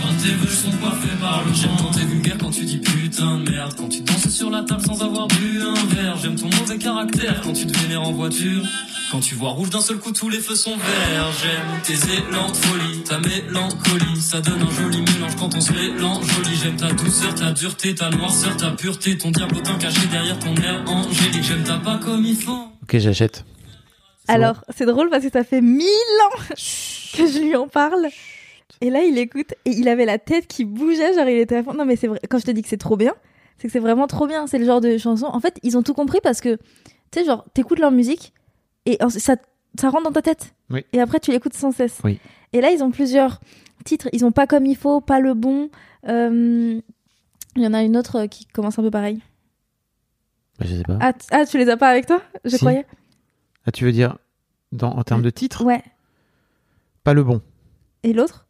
Quand 0.00 0.14
tes 0.22 0.30
vœux 0.30 0.48
sont 0.48 0.70
coiffés 0.78 1.16
par 1.20 1.44
le. 1.44 1.52
J'aime 1.52 1.70
quand 1.78 1.90
t'es 1.90 2.04
vulgaire, 2.04 2.38
quand 2.38 2.50
tu 2.50 2.64
dis 2.64 2.78
putain 2.78 3.38
de 3.38 3.50
merde. 3.50 3.74
Quand 3.76 3.88
tu 3.88 4.00
danses 4.02 4.28
sur 4.28 4.50
la 4.50 4.62
table 4.62 4.82
sans 4.84 5.02
avoir 5.02 5.26
bu 5.28 5.60
un 5.62 5.94
verre. 5.94 6.16
J'aime 6.22 6.36
ton 6.36 6.48
mauvais 6.58 6.78
caractère 6.78 7.40
quand 7.42 7.52
tu 7.52 7.66
te 7.66 7.78
vénères 7.78 8.02
en 8.02 8.12
voiture. 8.12 8.62
Quand 9.10 9.18
tu 9.18 9.34
vois 9.34 9.50
rouge 9.50 9.70
d'un 9.70 9.80
seul 9.80 9.98
coup, 9.98 10.12
tous 10.12 10.28
les 10.28 10.38
feux 10.38 10.54
sont 10.54 10.76
verts. 10.76 11.32
J'aime 11.42 11.80
tes 11.82 11.98
élans 12.14 12.48
de 12.48 12.56
folie, 12.56 13.02
ta 13.02 13.18
mélancolie. 13.18 14.20
Ça 14.20 14.40
donne 14.40 14.62
un 14.62 14.70
joli 14.70 15.02
mélange 15.02 15.34
quand 15.36 15.52
on 15.52 15.60
se 15.60 15.72
mélange 15.72 16.24
joli. 16.26 16.56
J'aime 16.62 16.76
ta 16.76 16.92
douceur, 16.92 17.34
ta 17.34 17.50
dureté, 17.50 17.94
ta 17.96 18.10
noirceur, 18.10 18.56
ta 18.56 18.70
pureté. 18.70 19.18
Ton 19.18 19.32
diablotin 19.32 19.74
caché 19.74 20.06
derrière 20.06 20.38
ton 20.38 20.54
air 20.54 20.84
angélique. 20.86 21.42
J'aime 21.42 21.64
ta 21.64 21.78
pas 21.78 21.98
comme 21.98 22.24
il 22.24 22.36
faut. 22.36 22.68
Ok, 22.82 22.98
j'achète. 22.98 23.44
Alors, 24.34 24.64
c'est 24.74 24.86
drôle 24.86 25.10
parce 25.10 25.24
que 25.24 25.30
ça 25.30 25.44
fait 25.44 25.60
mille 25.60 25.86
ans 26.24 26.38
que 26.50 27.26
je 27.26 27.40
lui 27.42 27.56
en 27.56 27.68
parle. 27.68 28.08
Et 28.80 28.88
là, 28.90 29.02
il 29.02 29.18
écoute 29.18 29.52
et 29.64 29.70
il 29.70 29.88
avait 29.88 30.04
la 30.06 30.18
tête 30.18 30.46
qui 30.46 30.64
bougeait, 30.64 31.14
genre 31.14 31.28
il 31.28 31.38
était 31.38 31.56
à 31.56 31.62
fond. 31.62 31.74
Non, 31.74 31.84
mais 31.84 31.96
c'est 31.96 32.06
vrai, 32.06 32.18
quand 32.28 32.38
je 32.38 32.44
te 32.46 32.50
dis 32.50 32.62
que 32.62 32.68
c'est 32.68 32.76
trop 32.78 32.96
bien, 32.96 33.14
c'est 33.58 33.68
que 33.68 33.72
c'est 33.72 33.78
vraiment 33.78 34.06
trop 34.06 34.26
bien. 34.26 34.46
C'est 34.46 34.58
le 34.58 34.64
genre 34.64 34.80
de 34.80 34.96
chanson. 34.96 35.26
En 35.26 35.40
fait, 35.40 35.58
ils 35.62 35.76
ont 35.76 35.82
tout 35.82 35.92
compris 35.94 36.20
parce 36.22 36.40
que, 36.40 36.56
tu 37.10 37.18
sais, 37.20 37.24
genre, 37.24 37.44
t'écoutes 37.52 37.78
leur 37.78 37.90
musique 37.90 38.32
et 38.86 38.98
ça, 39.10 39.36
ça 39.78 39.90
rentre 39.90 40.04
dans 40.04 40.12
ta 40.12 40.22
tête. 40.22 40.54
Oui. 40.70 40.84
Et 40.92 41.00
après, 41.00 41.20
tu 41.20 41.30
l'écoutes 41.30 41.54
sans 41.54 41.72
cesse. 41.72 41.98
Oui. 42.04 42.18
Et 42.52 42.60
là, 42.62 42.70
ils 42.70 42.82
ont 42.82 42.90
plusieurs 42.90 43.40
titres. 43.84 44.08
Ils 44.12 44.24
ont 44.24 44.32
pas 44.32 44.46
comme 44.46 44.64
il 44.66 44.76
faut, 44.76 45.00
pas 45.02 45.20
le 45.20 45.34
bon. 45.34 45.68
Euh, 46.08 46.80
Il 47.56 47.62
y 47.62 47.66
en 47.66 47.74
a 47.74 47.82
une 47.82 47.96
autre 47.98 48.24
qui 48.26 48.46
commence 48.46 48.78
un 48.78 48.82
peu 48.82 48.90
pareil. 48.90 49.20
Bah, 50.58 50.66
je 50.68 50.76
sais 50.76 50.82
pas. 50.82 50.98
Ah, 51.00 51.12
ah, 51.32 51.44
tu 51.46 51.58
les 51.58 51.68
as 51.68 51.76
pas 51.76 51.88
avec 51.88 52.06
toi? 52.06 52.22
Je 52.44 52.50
Si. 52.50 52.58
croyais. 52.58 52.86
Ah, 53.66 53.72
tu 53.72 53.84
veux 53.84 53.92
dire 53.92 54.18
dans, 54.72 54.90
en 54.90 55.02
termes 55.02 55.22
de 55.22 55.30
titre? 55.30 55.64
Ouais. 55.64 55.82
Pas 57.04 57.14
le 57.14 57.22
bon. 57.24 57.42
Et 58.02 58.12
l'autre? 58.12 58.46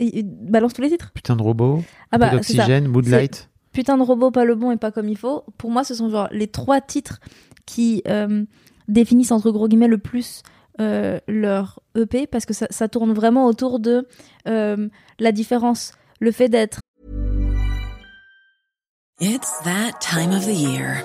Balance 0.00 0.74
tous 0.74 0.82
les 0.82 0.90
titres. 0.90 1.12
Putain 1.12 1.36
de 1.36 1.42
robot. 1.42 1.82
Ah 2.10 2.18
bah, 2.18 2.30
d'oxygène, 2.30 2.88
Moonlight. 2.88 3.50
Putain 3.72 3.96
de 3.96 4.02
robot, 4.02 4.30
pas 4.30 4.44
le 4.44 4.54
bon 4.54 4.70
et 4.70 4.76
pas 4.76 4.90
comme 4.90 5.08
il 5.08 5.16
faut. 5.16 5.44
Pour 5.58 5.70
moi, 5.70 5.84
ce 5.84 5.94
sont 5.94 6.10
genre 6.10 6.28
les 6.32 6.48
trois 6.48 6.80
titres 6.80 7.20
qui 7.66 8.02
euh, 8.08 8.44
définissent 8.88 9.32
entre 9.32 9.50
gros 9.50 9.68
guillemets 9.68 9.88
le 9.88 9.98
plus 9.98 10.42
euh, 10.80 11.20
leur 11.28 11.80
EP 11.96 12.26
parce 12.26 12.44
que 12.44 12.54
ça, 12.54 12.66
ça 12.70 12.88
tourne 12.88 13.12
vraiment 13.12 13.46
autour 13.46 13.78
de 13.78 14.08
euh, 14.48 14.88
la 15.18 15.32
différence, 15.32 15.92
le 16.20 16.32
fait 16.32 16.48
d'être 16.48 16.80
It's 19.20 19.60
that 19.62 20.00
time 20.00 20.32
of 20.32 20.46
the 20.46 20.58
year. 20.58 21.04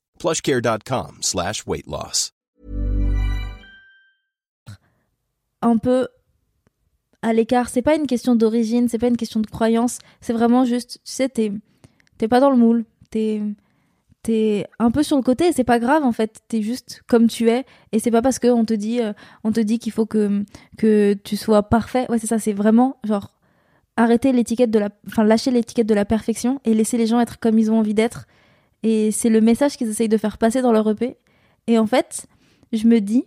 plushcare.com 0.21 1.17
slash 1.21 1.65
weight 1.65 1.87
loss. 1.87 2.31
un 5.61 5.77
peu 5.77 6.07
à 7.21 7.33
l'écart. 7.33 7.69
C'est 7.69 7.81
pas 7.81 7.95
une 7.95 8.07
question 8.07 8.35
d'origine, 8.35 8.87
c'est 8.89 8.97
pas 8.97 9.07
une 9.07 9.17
question 9.17 9.39
de 9.39 9.47
croyance. 9.47 9.99
C'est 10.21 10.33
vraiment 10.33 10.65
juste, 10.65 10.99
tu 11.03 11.11
sais, 11.11 11.29
t'es 11.29 11.51
t'es 12.17 12.27
pas 12.27 12.39
dans 12.39 12.49
le 12.49 12.57
moule. 12.57 12.85
T'es 13.09 13.41
t'es 14.23 14.67
un 14.77 14.91
peu 14.91 15.01
sur 15.01 15.17
le 15.17 15.23
côté 15.23 15.51
c'est 15.51 15.63
pas 15.63 15.79
grave 15.79 16.03
en 16.03 16.11
fait. 16.11 16.41
T'es 16.47 16.61
juste 16.61 17.01
comme 17.07 17.27
tu 17.27 17.49
es 17.49 17.65
et 17.91 17.99
c'est 17.99 18.11
pas 18.11 18.21
parce 18.21 18.39
que 18.39 18.47
on 18.47 18.65
te 18.65 18.73
dit 18.73 19.01
euh, 19.01 19.13
on 19.43 19.51
te 19.51 19.59
dit 19.59 19.79
qu'il 19.79 19.91
faut 19.91 20.05
que 20.05 20.43
que 20.77 21.13
tu 21.23 21.37
sois 21.37 21.63
parfait. 21.63 22.05
Ouais, 22.09 22.19
c'est 22.19 22.27
ça. 22.27 22.39
C'est 22.39 22.53
vraiment 22.53 22.97
genre 23.03 23.31
arrêter 23.97 24.31
l'étiquette 24.31 24.71
de 24.71 24.79
la, 24.79 24.89
enfin 25.07 25.23
lâcher 25.23 25.51
l'étiquette 25.51 25.87
de 25.87 25.93
la 25.93 26.05
perfection 26.05 26.59
et 26.65 26.73
laisser 26.73 26.97
les 26.97 27.07
gens 27.07 27.19
être 27.19 27.39
comme 27.39 27.59
ils 27.59 27.71
ont 27.71 27.79
envie 27.79 27.93
d'être. 27.93 28.25
Et 28.83 29.11
c'est 29.11 29.29
le 29.29 29.41
message 29.41 29.77
qu'ils 29.77 29.89
essayent 29.89 30.09
de 30.09 30.17
faire 30.17 30.37
passer 30.37 30.61
dans 30.61 30.71
leur 30.71 30.89
EP. 30.89 31.17
Et 31.67 31.77
en 31.77 31.85
fait, 31.87 32.27
je 32.73 32.87
me 32.87 32.99
dis, 32.99 33.25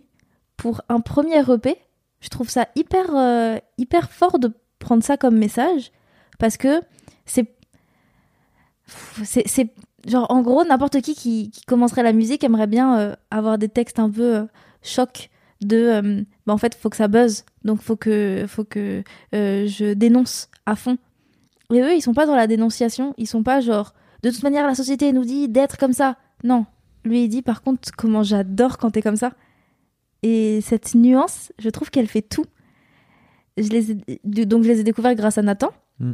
pour 0.57 0.81
un 0.89 0.99
premier 0.99 1.39
EP, 1.39 1.75
je 2.21 2.29
trouve 2.29 2.49
ça 2.49 2.67
hyper, 2.75 3.15
euh, 3.15 3.57
hyper 3.77 4.11
fort 4.11 4.39
de 4.39 4.51
prendre 4.79 5.03
ça 5.03 5.17
comme 5.17 5.37
message 5.37 5.91
parce 6.39 6.57
que 6.57 6.81
c'est. 7.25 7.47
C'est. 9.23 9.73
Genre, 10.05 10.27
en 10.29 10.41
gros, 10.43 10.63
n'importe 10.63 11.01
qui, 11.01 11.15
qui 11.15 11.49
qui 11.49 11.65
commencerait 11.65 12.03
la 12.03 12.13
musique 12.13 12.43
aimerait 12.43 12.67
bien 12.67 12.99
euh, 12.99 13.15
avoir 13.31 13.57
des 13.57 13.69
textes 13.69 13.97
un 13.97 14.09
peu 14.09 14.35
euh, 14.35 14.43
choc 14.83 15.31
de. 15.61 15.77
euh, 15.77 16.21
bah, 16.45 16.53
en 16.53 16.57
fait, 16.57 16.75
faut 16.75 16.89
que 16.89 16.97
ça 16.97 17.07
buzz. 17.07 17.43
Donc, 17.63 17.81
faut 17.81 17.95
que, 17.95 18.45
faut 18.47 18.63
que 18.63 19.03
je 19.33 19.93
dénonce 19.93 20.49
à 20.67 20.75
fond. 20.75 20.97
Et 21.73 21.81
eux, 21.81 21.95
ils 21.95 22.01
sont 22.01 22.13
pas 22.13 22.27
dans 22.27 22.35
la 22.35 22.45
dénonciation. 22.45 23.15
Ils 23.17 23.27
sont 23.27 23.43
pas 23.43 23.61
genre. 23.61 23.93
De 24.23 24.29
toute 24.31 24.43
manière, 24.43 24.65
la 24.65 24.75
société 24.75 25.11
nous 25.13 25.25
dit 25.25 25.47
d'être 25.49 25.77
comme 25.77 25.93
ça. 25.93 26.17
Non. 26.43 26.65
Lui, 27.03 27.23
il 27.25 27.29
dit 27.29 27.41
par 27.41 27.61
contre 27.61 27.91
comment 27.95 28.23
j'adore 28.23 28.77
quand 28.77 28.91
t'es 28.91 29.01
comme 29.01 29.15
ça. 29.15 29.33
Et 30.23 30.61
cette 30.61 30.95
nuance, 30.95 31.51
je 31.59 31.69
trouve 31.69 31.91
qu'elle 31.91 32.07
fait 32.07 32.21
tout. 32.23 32.45
Je 33.57 33.69
les 33.69 33.91
ai- 33.91 34.45
donc 34.45 34.63
je 34.63 34.69
les 34.69 34.79
ai 34.79 34.83
découverts 34.83 35.15
grâce 35.15 35.37
à 35.37 35.41
Nathan. 35.41 35.69
Mm. 35.99 36.13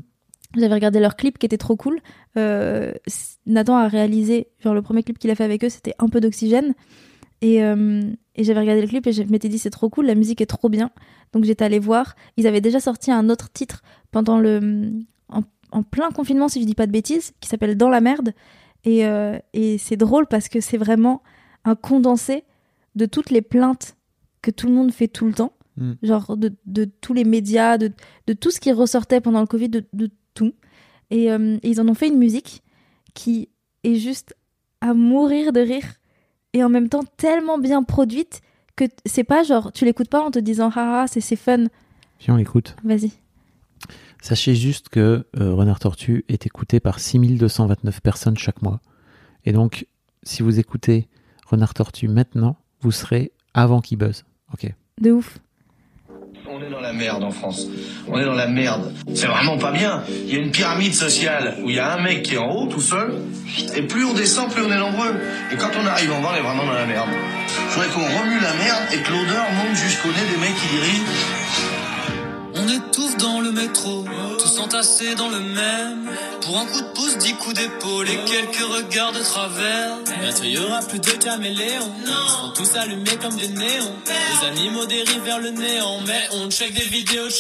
J'avais 0.58 0.74
regardé 0.74 1.00
leur 1.00 1.16
clip 1.16 1.38
qui 1.38 1.46
était 1.46 1.58
trop 1.58 1.78
cool. 1.78 2.00
Euh, 2.38 2.92
Nathan 3.46 3.78
a 3.78 3.88
réalisé, 3.88 4.48
genre 4.60 4.74
le 4.74 4.82
premier 4.82 5.02
clip 5.02 5.18
qu'il 5.18 5.32
a 5.32 5.36
fait 5.36 5.46
avec 5.46 5.64
eux, 5.64 5.70
c'était 5.70 5.96
un 5.98 6.10
peu 6.10 6.20
d'oxygène. 6.20 6.74
Et, 7.40 7.64
euh, 7.64 8.04
et 8.36 8.44
j'avais 8.44 8.60
regardé 8.60 8.82
le 8.82 8.88
clip 8.88 9.08
et 9.08 9.14
je 9.14 9.24
m'étais 9.24 9.48
dit 9.50 9.58
c'est 9.58 9.70
trop 9.72 9.90
cool, 9.90 10.06
la 10.06 10.14
musique 10.16 10.42
est 10.42 10.46
trop 10.46 10.68
bien. 10.70 10.92
Donc 11.32 11.46
j'étais 11.46 11.64
allée 11.64 11.80
voir. 11.80 12.16
Ils 12.38 12.48
avaient 12.48 12.62
déjà 12.62 12.80
sorti 12.82 13.12
un 13.12 13.30
autre 13.30 13.50
titre 13.52 13.82
pendant 14.12 14.38
le 14.38 14.92
en, 15.72 15.84
plein 15.84 16.12
confinement, 16.12 16.48
si 16.48 16.62
je 16.62 16.66
dis 16.66 16.76
pas 16.76 16.88
de 16.88 16.92
bêtises, 16.92 17.34
qui 17.40 17.50
s'appelle 17.50 17.76
Dans 17.78 17.90
la 17.90 18.02
merde. 18.02 18.34
Et, 18.84 19.06
euh, 19.06 19.38
et 19.54 19.78
c'est 19.78 19.98
drôle 19.98 20.28
parce 20.28 20.50
que 20.50 20.60
c'est 20.60 20.78
vraiment 20.78 21.22
un 21.66 21.76
condensé 21.76 22.44
de 22.96 23.06
toutes 23.06 23.30
les 23.30 23.42
plaintes 23.42 23.96
que 24.42 24.52
tout 24.52 24.68
le 24.68 24.74
monde 24.74 24.92
fait 24.92 25.08
tout 25.08 25.26
le 25.28 25.34
temps, 25.34 25.54
Mm. 25.78 25.94
genre 26.04 26.38
de, 26.38 26.54
de 26.66 26.86
tous 26.86 27.14
les 27.14 27.24
médias, 27.24 27.78
de, 27.78 27.92
de 28.28 28.34
tout 28.34 28.52
ce 28.52 28.60
qui 28.60 28.72
ressortait 28.72 29.22
pendant 29.22 29.40
le 29.42 29.48
Covid, 29.48 29.70
de, 29.70 29.86
de 29.94 30.10
tout. 30.34 30.54
Et, 31.10 31.32
euh, 31.32 31.58
et 31.64 31.70
ils 31.70 31.82
en 31.82 31.88
ont 31.88 31.94
fait 31.94 32.08
une 32.08 32.18
musique 32.18 32.62
qui 33.14 33.50
est 33.84 33.96
juste 33.96 34.36
à 34.82 34.94
mourir 34.94 35.54
de 35.54 35.60
rire 35.60 35.96
et 36.54 36.64
en 36.64 36.70
même 36.70 36.90
temps 36.90 37.04
tellement 37.18 37.58
bien 37.58 37.84
produite 37.84 38.42
que 38.76 38.86
c'est 39.06 39.24
pas 39.24 39.44
genre 39.44 39.72
tu 39.72 39.86
l'écoutes 39.86 40.10
pas 40.10 40.22
en 40.22 40.32
te 40.32 40.40
disant 40.40 40.72
ah 40.76 41.04
ah, 41.04 41.08
c'est 41.08 41.22
c'est 41.22 41.36
fun. 41.36 41.66
Viens, 42.20 42.36
on 42.36 42.38
écoute. 42.38 42.76
Vas-y. 42.84 43.12
Sachez 44.22 44.54
juste 44.54 44.90
que 44.90 45.26
euh, 45.40 45.54
Renard 45.54 45.80
Tortue 45.80 46.24
est 46.30 46.46
écouté 46.46 46.80
par 46.80 47.00
6229 47.00 48.02
personnes 48.02 48.38
chaque 48.38 48.62
mois. 48.62 48.80
Et 49.46 49.52
donc, 49.52 49.88
si 50.22 50.44
vous 50.44 50.60
écoutez 50.60 51.10
Renard 51.48 51.74
Tortue 51.74 52.08
maintenant, 52.08 52.56
vous 52.82 52.92
serez 52.92 53.32
avant 53.56 53.82
qu'il 53.82 53.98
buzz. 53.98 54.24
Ok. 54.54 54.72
De 55.02 55.12
ouf. 55.12 55.40
On 56.48 56.62
est 56.62 56.70
dans 56.70 56.82
la 56.82 56.94
merde 56.94 57.24
en 57.24 57.32
France. 57.32 57.68
On 58.08 58.20
est 58.20 58.26
dans 58.26 58.36
la 58.36 58.48
merde. 58.48 58.94
C'est 59.16 59.26
vraiment 59.26 59.58
pas 59.58 59.72
bien. 59.72 60.04
Il 60.10 60.34
y 60.34 60.38
a 60.38 60.40
une 60.40 60.52
pyramide 60.52 60.94
sociale 60.94 61.58
où 61.64 61.70
il 61.70 61.76
y 61.76 61.80
a 61.80 61.94
un 61.94 62.02
mec 62.04 62.24
qui 62.24 62.36
est 62.36 62.38
en 62.38 62.52
haut 62.52 62.68
tout 62.68 62.82
seul. 62.82 63.16
Et 63.76 63.82
plus 63.82 64.06
on 64.06 64.14
descend, 64.14 64.52
plus 64.52 64.62
on 64.62 64.72
est 64.72 64.78
nombreux. 64.78 65.16
Et 65.52 65.58
quand 65.58 65.72
on 65.82 65.86
arrive 65.86 66.12
en 66.12 66.22
bas, 66.22 66.30
on 66.34 66.38
est 66.38 66.42
vraiment 66.42 66.66
dans 66.66 66.74
la 66.74 66.86
merde. 66.86 67.10
Il 67.48 67.70
faudrait 67.70 67.90
qu'on 67.90 68.02
remue 68.02 68.40
la 68.40 68.54
merde 68.54 68.84
et 68.94 68.98
que 68.98 69.12
l'odeur 69.12 69.46
monte 69.52 69.76
jusqu'au 69.76 70.10
nez 70.10 70.30
des 70.32 70.40
mecs 70.40 70.56
qui 70.56 70.68
dirigent. 70.76 71.81
On 72.62 72.68
étouffe 72.68 73.18
dans 73.18 73.40
le 73.40 73.52
métro, 73.52 74.06
tous 74.38 74.60
entassés 74.60 75.16
dans 75.16 75.30
le 75.30 75.40
même. 75.40 76.10
Pour 76.42 76.58
un 76.60 76.66
coup 76.66 76.82
de 76.82 76.94
pouce, 76.94 77.18
dix 77.18 77.34
coups 77.34 77.56
d'épaule 77.56 78.08
et 78.08 78.20
quelques 78.26 78.62
regards 78.62 79.14
de 79.14 79.20
travers. 79.20 79.98
Bientôt 80.22 80.44
y 80.44 80.58
aura 80.58 80.80
plus 80.82 81.00
de 81.00 81.12
caméléons. 81.12 81.92
Ils 82.06 82.30
seront 82.30 82.50
tous 82.54 82.76
allumés 82.76 83.18
comme 83.20 83.36
des 83.36 83.48
néons. 83.48 83.96
Les 84.06 84.48
animaux 84.48 84.86
dérivent 84.86 85.24
vers 85.24 85.40
le 85.40 85.50
néant, 85.52 86.02
mais 86.06 86.28
on 86.34 86.50
check 86.52 86.74
des 86.74 86.84
vidéos 86.84 87.26
de. 87.26 87.32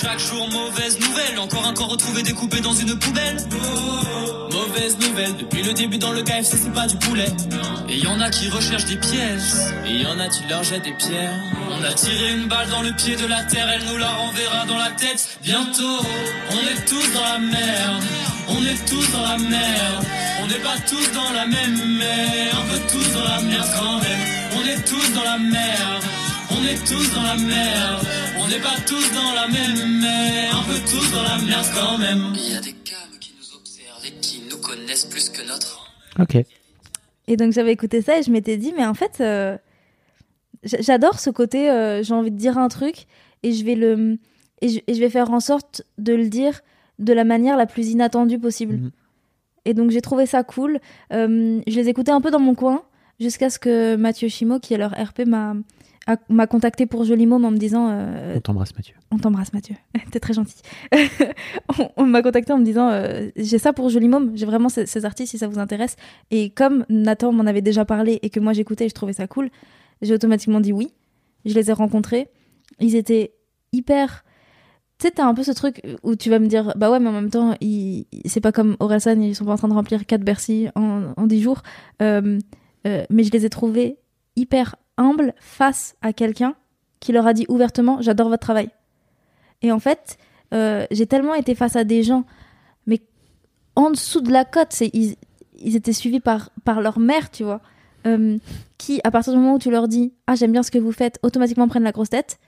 Chaque 0.00 0.20
jour, 0.20 0.48
mauvaise 0.48 0.98
nouvelle. 1.00 1.38
Encore 1.38 1.66
un 1.66 1.74
corps 1.74 1.90
retrouvé 1.90 2.22
découpé 2.22 2.60
dans 2.60 2.74
une 2.74 2.98
poubelle. 2.98 3.36
Mauvaise 4.52 4.96
nouvelle, 4.98 5.36
depuis 5.36 5.62
le 5.62 5.74
début 5.74 5.98
dans 5.98 6.12
le 6.12 6.22
KFC, 6.22 6.56
c'est 6.56 6.72
pas 6.72 6.86
du 6.86 6.96
poulet. 6.96 7.28
Et 7.88 7.98
y 7.98 8.06
en 8.06 8.20
a 8.20 8.30
qui 8.30 8.48
recherchent 8.48 8.86
des 8.86 8.96
pièges. 8.96 9.52
Et 9.86 9.96
y 9.96 10.06
en 10.06 10.18
a 10.18 10.28
qui 10.28 10.44
leur 10.48 10.62
jettent 10.64 10.84
des 10.84 10.94
pierres. 10.94 11.55
On 11.68 11.82
a 11.82 11.92
tiré 11.92 12.32
une 12.32 12.48
balle 12.48 12.68
dans 12.70 12.82
le 12.82 12.92
pied 12.92 13.16
de 13.16 13.26
la 13.26 13.42
terre, 13.44 13.68
elle 13.68 13.84
nous 13.86 13.96
la 13.98 14.10
renverra 14.10 14.66
dans 14.66 14.78
la 14.78 14.90
tête. 14.90 15.38
Bientôt, 15.42 15.98
on 16.50 16.60
est 16.60 16.84
tous 16.86 17.12
dans 17.12 17.22
la 17.22 17.38
merde. 17.38 18.04
On 18.48 18.64
est 18.64 18.84
tous 18.88 19.10
dans 19.12 19.22
la 19.22 19.38
merde. 19.38 20.04
On 20.42 20.46
n'est 20.46 20.62
pas 20.62 20.78
tous 20.86 21.12
dans 21.12 21.32
la 21.32 21.46
même 21.46 21.98
merde. 21.98 22.56
Un 22.56 22.72
peu 22.72 22.80
tous 22.88 23.12
dans 23.12 23.24
la 23.24 23.40
merde 23.42 23.68
quand 23.78 23.98
même. 23.98 24.20
On 24.56 24.66
est 24.66 24.84
tous 24.84 25.12
dans 25.14 25.24
la 25.24 25.38
merde. 25.38 26.04
On 26.50 26.64
est 26.64 26.84
tous 26.86 27.14
dans 27.14 27.22
la 27.22 27.36
merde. 27.36 28.06
On 28.38 28.48
n'est 28.48 28.60
pas 28.60 28.76
tous 28.86 29.12
dans 29.12 29.34
la 29.34 29.48
même 29.48 30.00
merde. 30.00 30.56
Un 30.56 30.72
peu 30.72 30.78
tous 30.88 31.10
dans 31.10 31.22
la 31.22 31.38
merde 31.38 31.66
quand 31.74 31.98
même. 31.98 32.32
Il 32.36 32.52
y 32.52 32.56
a 32.56 32.60
des 32.60 32.72
câbles 32.72 33.18
qui 33.20 33.34
nous 33.38 33.56
observent 33.56 34.06
et 34.06 34.12
qui 34.20 34.42
nous 34.48 34.58
connaissent 34.58 35.06
plus 35.06 35.28
que 35.30 35.42
notre. 35.46 35.92
Ok. 36.18 36.36
Et 37.28 37.36
donc 37.36 37.52
j'avais 37.52 37.72
écouté 37.72 38.02
ça 38.02 38.18
et 38.18 38.22
je 38.22 38.30
m'étais 38.30 38.56
dit, 38.56 38.72
mais 38.76 38.86
en 38.86 38.94
fait, 38.94 39.16
euh, 39.20 39.56
j'adore 40.66 41.20
ce 41.20 41.30
côté, 41.30 41.70
euh, 41.70 42.02
j'ai 42.02 42.14
envie 42.14 42.30
de 42.30 42.36
dire 42.36 42.58
un 42.58 42.68
truc 42.68 43.06
et 43.42 43.52
je 43.52 43.64
vais 43.64 43.74
le 43.74 44.18
et 44.62 44.68
je, 44.68 44.80
et 44.86 44.94
je 44.94 45.00
vais 45.00 45.10
faire 45.10 45.30
en 45.30 45.40
sorte 45.40 45.82
de 45.98 46.14
le 46.14 46.28
dire 46.28 46.60
de 46.98 47.12
la 47.12 47.24
manière 47.24 47.56
la 47.56 47.66
plus 47.66 47.90
inattendue 47.90 48.38
possible. 48.38 48.76
Mhm. 48.76 48.90
Et 49.64 49.74
donc 49.74 49.90
j'ai 49.90 50.00
trouvé 50.00 50.26
ça 50.26 50.42
cool. 50.44 50.78
Euh, 51.12 51.60
je 51.66 51.76
les 51.76 51.88
écoutais 51.88 52.12
un 52.12 52.20
peu 52.20 52.30
dans 52.30 52.40
mon 52.40 52.54
coin 52.54 52.82
jusqu'à 53.20 53.50
ce 53.50 53.58
que 53.58 53.96
Mathieu 53.96 54.28
Chimo, 54.28 54.58
qui 54.60 54.74
est 54.74 54.78
leur 54.78 54.92
RP, 54.92 55.26
m'a 55.26 55.54
m'a 56.28 56.46
contacté 56.46 56.86
pour 56.86 57.04
Joli 57.04 57.26
Môme 57.26 57.44
en 57.44 57.50
me 57.50 57.56
disant 57.56 57.88
euh, 57.90 58.36
On 58.36 58.40
t'embrasse, 58.40 58.74
Mathieu. 58.76 58.94
on 59.10 59.18
t'embrasse 59.18 59.52
Mathieu, 59.52 59.74
t'es 60.12 60.20
très 60.20 60.34
gentil. 60.34 60.62
on 61.78 61.88
on 61.96 62.06
m'a 62.06 62.22
contacté 62.22 62.52
en 62.52 62.58
me 62.58 62.64
disant 62.64 62.88
euh, 62.90 63.28
j'ai 63.36 63.58
ça 63.58 63.72
pour 63.72 63.88
Joli 63.88 64.08
Môme, 64.08 64.32
j'ai 64.34 64.46
vraiment 64.46 64.68
ces, 64.68 64.86
ces 64.86 65.04
artistes 65.04 65.32
si 65.32 65.38
ça 65.38 65.48
vous 65.48 65.58
intéresse. 65.58 65.96
Et 66.30 66.50
comme 66.50 66.84
Nathan 66.88 67.32
m'en 67.32 67.44
avait 67.44 67.62
déjà 67.62 67.84
parlé 67.84 68.20
et 68.22 68.30
que 68.30 68.38
moi 68.38 68.52
j'écoutais 68.52 68.86
et 68.86 68.88
je 68.88 68.94
trouvais 68.94 69.14
ça 69.14 69.26
cool, 69.26 69.50
j'ai 70.02 70.14
automatiquement 70.14 70.60
dit 70.60 70.72
oui. 70.72 70.92
Je 71.44 71.54
les 71.54 71.70
ai 71.70 71.72
rencontrés, 71.72 72.28
ils 72.80 72.96
étaient 72.96 73.32
hyper. 73.72 74.24
Tu 74.98 75.06
sais, 75.06 75.12
t'as 75.12 75.26
un 75.26 75.34
peu 75.34 75.42
ce 75.42 75.52
truc 75.52 75.80
où 76.02 76.16
tu 76.16 76.30
vas 76.30 76.38
me 76.38 76.46
dire 76.46 76.72
bah 76.76 76.90
ouais, 76.90 76.98
mais 76.98 77.08
en 77.08 77.12
même 77.12 77.30
temps, 77.30 77.54
c'est 78.24 78.40
pas 78.40 78.52
comme 78.52 78.76
Orelsan, 78.80 79.20
ils 79.20 79.36
sont 79.36 79.44
pas 79.44 79.52
en 79.52 79.56
train 79.56 79.68
de 79.68 79.74
remplir 79.74 80.06
4 80.06 80.22
Bercy 80.22 80.68
en, 80.74 81.12
en 81.16 81.26
10 81.26 81.42
jours. 81.42 81.62
Euh, 82.02 82.38
euh, 82.86 83.04
mais 83.10 83.22
je 83.22 83.30
les 83.30 83.44
ai 83.46 83.50
trouvés 83.50 83.98
hyper 84.36 84.76
humbles 84.96 85.34
face 85.38 85.96
à 86.02 86.12
quelqu'un 86.12 86.54
qui 87.00 87.12
leur 87.12 87.26
a 87.26 87.32
dit 87.32 87.46
ouvertement 87.48 88.00
j'adore 88.00 88.28
votre 88.28 88.42
travail. 88.42 88.70
Et 89.62 89.70
en 89.70 89.78
fait, 89.78 90.18
euh, 90.54 90.86
j'ai 90.90 91.06
tellement 91.06 91.34
été 91.34 91.54
face 91.54 91.76
à 91.76 91.84
des 91.84 92.02
gens, 92.02 92.24
mais 92.86 93.00
en 93.76 93.90
dessous 93.90 94.20
de 94.20 94.32
la 94.32 94.44
côte, 94.44 94.80
ils, 94.80 95.16
étaient 95.76 95.92
suivis 95.92 96.20
par 96.20 96.50
leur 96.80 96.98
mère, 96.98 97.30
tu 97.30 97.44
vois, 97.44 97.60
euh, 98.06 98.38
qui, 98.78 99.00
à 99.04 99.10
partir 99.10 99.32
du 99.32 99.38
moment 99.38 99.54
où 99.54 99.58
tu 99.58 99.70
leur 99.70 99.88
dis 99.88 100.14
Ah, 100.26 100.34
j'aime 100.34 100.52
bien 100.52 100.62
ce 100.62 100.70
que 100.70 100.78
vous 100.78 100.92
faites, 100.92 101.18
automatiquement 101.22 101.68
prennent 101.68 101.84
la 101.84 101.92
grosse 101.92 102.10
tête. 102.10 102.38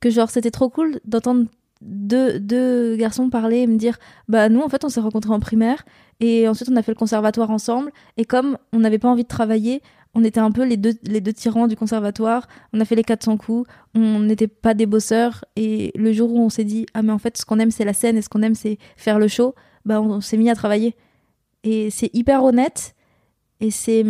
Que 0.00 0.10
genre, 0.10 0.30
c'était 0.30 0.50
trop 0.50 0.68
cool 0.68 1.00
d'entendre 1.04 1.46
deux, 1.80 2.40
deux 2.40 2.96
garçons 2.96 3.30
parler 3.30 3.58
et 3.58 3.66
me 3.66 3.76
dire 3.76 3.98
Bah, 4.28 4.48
nous, 4.48 4.60
en 4.60 4.68
fait, 4.68 4.84
on 4.84 4.88
s'est 4.88 5.00
rencontrés 5.00 5.32
en 5.32 5.40
primaire, 5.40 5.84
et 6.20 6.48
ensuite, 6.48 6.68
on 6.70 6.76
a 6.76 6.82
fait 6.82 6.92
le 6.92 6.98
conservatoire 6.98 7.50
ensemble, 7.50 7.92
et 8.16 8.24
comme 8.24 8.58
on 8.72 8.80
n'avait 8.80 8.98
pas 8.98 9.08
envie 9.08 9.22
de 9.22 9.28
travailler, 9.28 9.82
on 10.14 10.24
était 10.24 10.40
un 10.40 10.50
peu 10.50 10.64
les 10.64 10.76
deux, 10.76 10.94
les 11.04 11.20
deux 11.20 11.32
tyrans 11.32 11.68
du 11.68 11.76
conservatoire, 11.76 12.48
on 12.72 12.80
a 12.80 12.84
fait 12.84 12.94
les 12.94 13.04
400 13.04 13.36
coups, 13.36 13.68
on 13.94 14.20
n'était 14.20 14.48
pas 14.48 14.74
des 14.74 14.86
bosseurs. 14.86 15.44
Et 15.56 15.92
le 15.94 16.12
jour 16.12 16.32
où 16.32 16.40
on 16.40 16.48
s'est 16.48 16.64
dit 16.64 16.86
ah 16.94 17.02
mais 17.02 17.12
en 17.12 17.18
fait 17.18 17.36
ce 17.36 17.44
qu'on 17.44 17.58
aime 17.58 17.70
c'est 17.70 17.84
la 17.84 17.92
scène 17.92 18.16
et 18.16 18.22
ce 18.22 18.28
qu'on 18.28 18.42
aime 18.42 18.54
c'est 18.54 18.78
faire 18.96 19.18
le 19.18 19.28
show 19.28 19.54
bah 19.84 20.00
on, 20.00 20.20
s'est 20.20 20.36
mis 20.36 20.50
à 20.50 20.54
travailler. 20.54 20.96
Et 21.62 21.90
c'est 21.90 22.10
hyper 22.14 22.42
honnête 22.42 22.94
et 23.60 23.70
c'est 23.70 24.04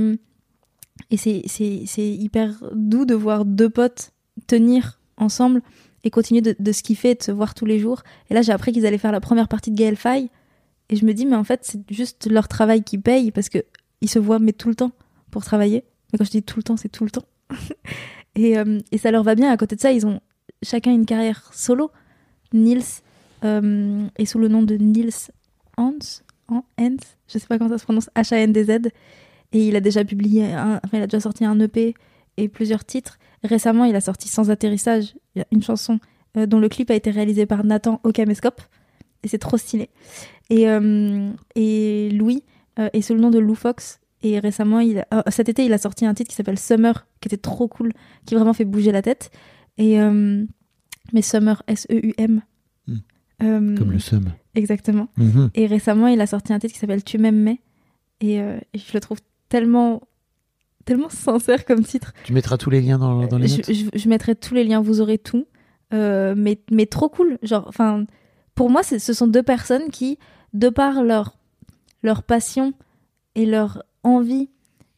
et 1.11 1.17
c'est 1.17 2.09
hyper 2.09 2.62
doux 2.75 3.05
de 3.05 3.14
voir 3.14 3.45
deux 3.45 3.71
potes 3.71 4.12
tenir 4.47 5.00
ensemble 5.17 5.62
et 6.05 6.11
continuer 6.11 6.40
de, 6.40 6.55
de 6.59 6.71
et 7.07 7.14
de 7.14 7.23
se 7.23 7.33
voir 7.33 7.55
tous 7.55 7.67
les 7.67 7.78
jours 7.78 8.02
et 8.31 8.35
là 8.35 8.43
j'ai 8.43 8.52
appris 8.52 8.73
qu'ils 8.73 8.87
allaient 8.87 8.99
faire 8.99 9.12
la 9.12 9.21
première 9.21 9.49
partie 9.49 9.71
de 9.71 9.76
Gaël 9.76 9.97
Faye 9.97 10.31
et 10.90 10.97
je 10.97 11.05
me 11.05 11.12
dis 11.12 11.26
mais 11.26 11.37
en 11.37 11.45
fait 11.45 11.61
c'est 11.62 11.81
juste 11.90 12.28
leur 12.31 12.49
travail 12.49 12.83
qui 12.83 12.99
paye 12.99 13.31
parce 13.31 13.49
que 13.49 13.59
ils 14.00 14.09
se 14.09 14.19
voient 14.19 14.38
mais 14.38 14.52
tout 14.52 14.69
le 14.69 14.75
temps 14.75 14.93
pour 15.31 15.45
travailler 15.45 15.85
mais 16.12 16.19
quand 16.19 16.25
je 16.25 16.31
dis 16.31 16.43
tout 16.43 16.59
le 16.59 16.62
temps 16.62 16.76
c'est 16.76 16.88
tout 16.88 17.05
le 17.05 17.11
temps 17.11 17.26
et, 18.35 18.59
euh, 18.59 18.78
et 18.93 18.99
ça 18.99 19.11
leur 19.11 19.23
va 19.23 19.35
bien. 19.35 19.50
À 19.50 19.57
côté 19.57 19.76
de 19.76 19.81
ça, 19.81 19.93
ils 19.93 20.07
ont 20.07 20.21
chacun 20.62 20.93
une 20.93 21.07
carrière 21.07 21.50
solo. 21.52 21.90
Nils 22.52 23.02
euh, 23.45 24.07
est 24.17 24.25
sous 24.25 24.38
le 24.38 24.49
nom 24.49 24.62
de 24.62 24.76
Nils 24.76 25.31
Hans, 25.76 25.99
Hans, 26.49 26.97
je 27.28 27.38
sais 27.38 27.47
pas 27.47 27.59
comment 27.59 27.71
ça 27.71 27.78
se 27.78 27.85
prononce, 27.85 28.11
H-A-N-D-Z. 28.17 28.88
Et 29.52 29.67
il 29.69 29.76
a 29.76 29.81
déjà 29.81 30.05
publié, 30.05 30.52
un, 30.52 30.81
enfin, 30.85 30.99
il 30.99 31.02
a 31.02 31.07
déjà 31.07 31.21
sorti 31.21 31.45
un 31.45 31.59
EP 31.61 31.95
et 32.37 32.49
plusieurs 32.49 32.85
titres. 32.85 33.19
Récemment, 33.43 33.85
il 33.85 33.95
a 33.97 34.00
sorti 34.00 34.28
Sans 34.28 34.50
atterrissage, 34.50 35.14
il 35.35 35.38
y 35.38 35.43
a 35.43 35.47
une 35.52 35.62
chanson 35.62 35.99
euh, 36.37 36.47
dont 36.47 36.59
le 36.61 36.69
clip 36.69 36.90
a 36.90 36.95
été 36.95 37.11
réalisé 37.11 37.47
par 37.47 37.64
Nathan 37.64 38.00
au 38.05 38.12
caméscope. 38.12 38.61
Et 39.23 39.28
c'est 39.28 39.38
trop 39.38 39.57
stylé. 39.57 39.88
Et, 40.50 40.69
euh, 40.69 41.31
et 41.55 42.11
Louis 42.12 42.45
euh, 42.78 42.88
est 42.93 43.00
sous 43.02 43.14
le 43.14 43.21
nom 43.21 43.31
de 43.31 43.38
Lou 43.38 43.55
Fox. 43.55 44.00
Et 44.23 44.38
récemment, 44.38 44.81
il 44.81 45.05
a- 45.11 45.31
cet 45.31 45.49
été, 45.49 45.64
il 45.64 45.73
a 45.73 45.78
sorti 45.78 46.05
un 46.05 46.12
titre 46.14 46.28
qui 46.31 46.37
s'appelle 46.37 46.59
Summer, 46.59 47.07
qui 47.21 47.28
était 47.28 47.37
trop 47.37 47.69
cool, 47.69 47.93
qui 48.26 48.35
vraiment 48.35 48.52
fait 48.52 48.64
bouger 48.64 48.93
la 48.93 49.02
tête. 49.02 49.31
Et 49.78 49.99
mais 51.12 51.23
Summer, 51.23 51.62
S-E-U-M. 51.69 52.43
Hmm. 52.87 52.97
Euh, 53.43 53.76
Comme 53.76 53.93
le 53.93 53.99
seum. 53.99 54.33
Exactement. 54.55 55.09
Mhm. 55.17 55.50
Et 55.55 55.67
récemment, 55.67 56.09
il 56.09 56.21
a 56.21 56.26
sorti 56.26 56.52
un 56.52 56.59
titre 56.59 56.75
qui 56.75 56.81
s'appelle 56.81 57.05
Tu 57.05 57.19
m'aimes 57.19 57.40
mais. 57.40 57.61
Et, 58.21 58.40
euh, 58.40 58.59
et 58.75 58.78
je 58.78 58.93
le 58.93 59.00
trouve 59.00 59.19
tellement, 59.49 60.02
tellement 60.85 61.09
sincère 61.11 61.64
comme 61.64 61.85
titre. 61.85 62.12
Tu 62.25 62.33
mettras 62.33 62.57
tous 62.57 62.71
les 62.71 62.81
liens 62.81 62.99
dans, 62.99 63.26
dans 63.26 63.38
les 63.38 63.49
je, 63.49 63.57
notes 63.57 63.73
je, 63.73 63.99
je 63.99 64.09
mettrai 64.09 64.35
tous 64.35 64.55
les 64.55 64.64
liens, 64.64 64.81
vous 64.81 65.00
aurez 65.00 65.19
tout. 65.19 65.47
Euh, 65.95 66.35
mais, 66.37 66.61
mais 66.71 66.87
trop 66.87 67.09
cool. 67.09 67.38
Genre, 67.43 67.64
enfin, 67.67 68.05
pour 68.55 68.71
moi, 68.71 68.83
ce 68.83 68.99
sont 69.12 69.26
deux 69.26 69.43
personnes 69.43 69.90
qui, 69.90 70.19
de 70.52 70.69
par 70.69 71.02
leur, 71.02 71.38
leur 72.02 72.23
passion 72.23 72.75
et 73.35 73.47
leur 73.47 73.83
envie 74.02 74.50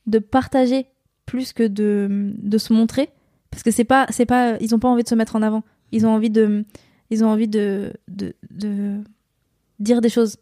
de 0.07 0.19
partager 0.19 0.87
plus 1.26 1.52
que 1.52 1.66
de, 1.66 2.33
de 2.37 2.59
se 2.59 2.73
montrer, 2.73 3.11
parce 3.50 3.62
que 3.62 3.71
c'est 3.71 3.85
pas, 3.85 4.07
c'est 4.11 4.26
pas, 4.26 4.57
ils 4.61 4.75
ont 4.75 4.78
pas 4.78 4.88
envie 4.88 5.04
de 5.04 5.09
se 5.09 5.14
mettre 5.14 5.37
en 5.37 5.42
avant. 5.42 5.62
Ils 5.92 6.07
ont 6.07 6.11
envie 6.11 6.30
de, 6.30 6.64
ils 7.11 7.25
ont 7.25 7.28
envie 7.28 7.49
de, 7.49 7.92
de, 8.09 8.35
de 8.50 9.00
dire 9.78 10.00
des 10.00 10.09
choses. 10.09 10.37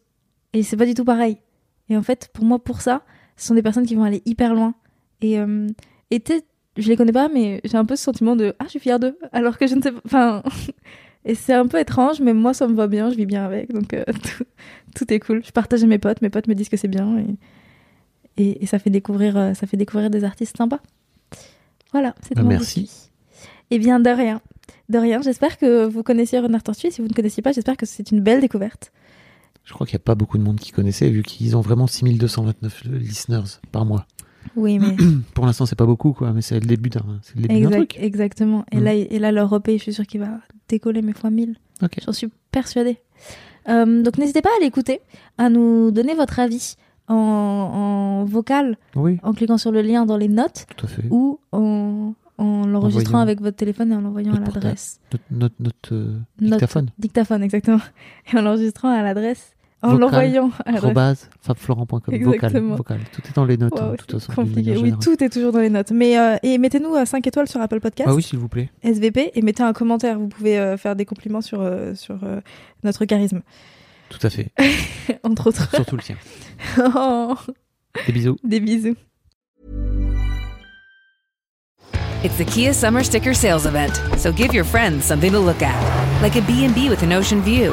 Et 0.53 0.63
c'est 0.63 0.77
pas 0.77 0.87
du 0.87 0.95
tout 0.95 1.05
pareil. 1.05 1.39
Et 1.91 1.97
en 1.97 2.03
fait, 2.03 2.31
pour 2.33 2.45
moi, 2.45 2.59
pour 2.59 2.81
ça, 2.81 3.03
ce 3.39 3.47
sont 3.47 3.55
des 3.55 3.63
personnes 3.63 3.87
qui 3.87 3.95
vont 3.95 4.05
aller 4.05 4.23
hyper 4.27 4.55
loin. 4.55 4.75
Et, 5.23 5.39
euh, 5.39 5.67
et 6.11 6.23
je 6.77 6.89
les 6.89 6.97
connais 6.97 7.13
pas, 7.13 7.29
mais 7.29 7.61
j'ai 7.65 7.77
un 7.77 7.85
peu 7.85 7.97
ce 7.97 8.05
sentiment 8.05 8.37
de 8.37 8.55
ah, 8.59 8.65
je 8.65 8.71
suis 8.71 8.81
fière 8.81 8.99
d'eux, 9.01 9.17
alors 9.33 9.57
que 9.57 9.67
je 9.67 9.75
ne 9.75 9.81
sais 9.81 9.93
pas. 9.93 10.01
Enfin, 10.05 10.43
et 11.25 11.35
c'est 11.35 11.55
un 11.55 11.67
peu 11.67 11.79
étrange, 11.79 12.21
mais 12.21 12.35
moi, 12.35 12.53
ça 12.53 12.69
me 12.69 12.75
va 12.75 12.87
bien, 12.87 13.11
je 13.11 13.17
vis 13.17 13.27
bien 13.27 13.45
avec, 13.45 13.73
donc 13.73 13.95
euh, 13.95 14.05
tout, 14.13 14.45
tout 14.95 15.13
est 15.13 15.21
cool. 15.21 15.43
Je 15.45 15.53
partage 15.53 15.85
mes 15.85 15.99
potes, 15.99 16.21
mes 16.21 16.31
potes 16.31 16.49
me 16.49 16.55
disent 16.55 16.69
que 16.69 16.77
c'est 16.77 16.89
bien, 16.89 17.19
et, 17.19 18.43
et, 18.43 18.63
et 18.63 18.67
ça 18.67 18.79
fait 18.79 18.91
découvrir, 18.91 19.37
euh, 19.37 19.55
ça 19.55 19.67
fait 19.67 19.77
découvrir 19.77 20.11
des 20.11 20.25
artistes 20.25 20.57
sympas. 20.57 20.81
Voilà, 21.93 22.15
c'est 22.23 22.37
Ah, 22.37 22.43
mon 22.43 22.49
merci. 22.51 23.11
Eh 23.71 23.79
bien, 23.79 24.01
de 24.01 24.11
rien. 24.11 24.41
De 24.89 24.99
rien. 24.99 25.21
J'espère 25.23 25.59
que 25.59 25.87
vous 25.87 26.03
connaissiez 26.03 26.39
Renard 26.39 26.63
Tortue. 26.63 26.91
Si 26.91 27.01
vous 27.01 27.09
ne 27.09 27.13
connaissiez 27.13 27.43
pas, 27.43 27.53
j'espère 27.53 27.77
que 27.77 27.87
c'est 27.87 28.11
une 28.11 28.21
belle 28.21 28.41
découverte. 28.41 28.93
Je 29.69 29.75
crois 29.75 29.87
qu'il 29.87 29.97
n'y 29.97 30.01
a 30.01 30.05
pas 30.05 30.15
beaucoup 30.15 30.39
de 30.39 30.43
monde 30.43 30.59
qui 30.59 30.73
connaissait, 30.73 31.11
vu 31.11 31.23
qu'ils 31.23 31.55
ont 31.55 31.61
vraiment 31.61 31.87
6229 31.87 32.85
listeners 32.85 33.61
par 33.71 33.85
mois. 33.85 34.07
Oui, 34.57 34.79
mais 34.79 34.97
Pour 35.35 35.45
l'instant, 35.45 35.67
c'est 35.67 35.77
pas 35.77 35.85
beaucoup, 35.85 36.13
quoi, 36.15 36.33
mais 36.33 36.41
c'est 36.41 36.59
le 36.59 36.65
début 36.67 36.89
d'un 36.89 37.05
exact, 37.51 37.71
truc. 37.77 37.99
exactement. 38.01 38.65
Et 38.73 38.79
Mm. 38.79 38.85
là, 38.85 38.95
et 38.95 39.19
là, 39.19 39.31
l'Europe, 39.31 39.67
je 39.71 39.77
suis 39.77 39.93
sûre 39.93 40.07
qu'il 40.07 40.21
va 40.21 40.39
décoller 40.71 41.03
mes 41.03 41.13
fois 41.13 41.29
1000. 41.29 41.57
Ok. 41.83 41.99
J'en 42.03 42.13
suis 42.15 42.29
persuadée. 42.51 42.97
Euh, 43.69 44.03
donc, 44.03 44.17
n'hésitez 44.17 44.41
pas 44.41 44.49
à 44.59 44.65
l'écouter, 44.65 45.01
à 45.37 45.51
nous 45.51 45.91
donner 45.91 46.15
votre 46.15 46.39
avis 46.41 46.77
en, 47.09 47.15
en 47.15 48.25
vocal, 48.25 48.79
Oui, 48.97 49.19
en 49.23 49.35
cliquant 49.35 49.59
sur 49.59 49.71
le 49.71 49.83
lien 49.83 50.07
dans 50.07 50.17
les 50.17 50.29
notes 50.29 50.65
ou 51.11 51.41
en, 51.53 52.15
en 52.39 52.67
l'enregistrant 52.67 53.19
avec 53.19 53.43
votre 53.43 53.57
téléphone 53.59 53.93
et 53.93 53.97
en 53.97 54.01
l'envoyant 54.01 54.33
à 54.35 54.41
l'adresse. 54.41 54.99
Notre, 55.13 55.25
notre, 55.31 55.55
notre, 55.61 55.95
euh, 55.95 56.19
Notre- 56.41 56.51
dictaphone. 56.57 56.91
Dictaphone, 56.99 57.43
exactement. 57.43 57.81
Et 58.33 58.39
en 58.39 58.41
l'enregistrant 58.41 58.89
à 58.89 59.03
l'adresse. 59.03 59.53
En 59.81 59.95
l'envoyant 59.97 60.51
fabflorent.com. 61.41 62.01
Vocal, 62.23 62.59
vocal. 62.61 63.01
Tout 63.13 63.23
est 63.29 63.35
dans 63.37 63.45
les 63.45 63.57
notes, 63.57 63.79
Wow, 63.79 63.93
hein, 63.93 63.95
toute 63.97 64.11
façon. 64.13 64.33
Oui, 64.43 64.93
tout 65.01 65.23
est 65.23 65.29
toujours 65.29 65.53
dans 65.53 65.61
les 65.61 65.71
notes. 65.71 65.93
Mais 65.93 66.19
euh, 66.19 66.37
et 66.43 66.59
mettez-nous 66.59 66.97
à 66.97 67.07
5 67.07 67.25
étoiles 67.27 67.49
sur 67.49 67.61
Apple 67.61 67.79
Podcast, 67.79 68.09
Ah 68.11 68.15
oui, 68.15 68.23
s'il 68.23 68.39
vous 68.41 68.49
plaît. 68.49 68.71
SVP, 68.83 69.31
et 69.35 69.43
mettez 69.43 69.63
un 69.63 69.73
commentaire. 69.73 70.19
Vous 70.19 70.27
pouvez 70.29 70.59
euh, 70.59 70.77
faire 70.77 70.97
des 70.97 71.05
compliments 71.05 71.41
sur 71.43 71.61
euh, 71.61 71.95
sur 71.95 72.19
euh, 72.25 72.41
notre 72.83 73.05
charisme, 73.05 73.43
Tout 74.09 74.19
à 74.27 74.31
fait. 74.31 74.51
entre 75.23 75.47
autres. 75.49 75.71
Surtout 75.73 75.97
le 75.97 76.03
tien. 76.03 76.17
Oh, 76.79 77.35
Des 78.07 78.13
bisous. 78.13 78.37
des 78.43 78.59
bisous. 78.61 78.97
It's 82.25 82.37
the 82.37 82.45
Kia 82.45 82.73
Summer 82.73 83.05
Sticker 83.05 83.33
Sales 83.33 83.65
Event, 83.65 83.95
so 84.19 84.33
give 84.33 84.53
your 84.53 84.65
friends 84.65 85.05
something 85.05 85.31
to 85.31 85.39
look 85.39 85.63
at, 85.63 85.77
like 86.21 86.35
a 86.37 86.41
B&B 86.43 86.89
with 86.91 87.03
an 87.05 87.13
ocean 87.13 87.41
view, 87.43 87.73